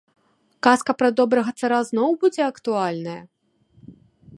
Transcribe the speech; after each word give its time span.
Казка 0.67 0.95
пра 1.01 1.11
добрага 1.19 1.53
цара 1.61 1.79
зноў 1.91 2.09
будзе 2.25 2.41
актуальная? 2.51 3.21